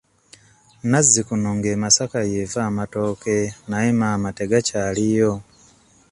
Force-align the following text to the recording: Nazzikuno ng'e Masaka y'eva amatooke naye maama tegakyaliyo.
Nazzikuno 0.89 1.49
ng'e 1.57 1.73
Masaka 1.83 2.19
y'eva 2.31 2.61
amatooke 2.69 3.37
naye 3.69 3.89
maama 3.99 4.29
tegakyaliyo. 4.37 5.31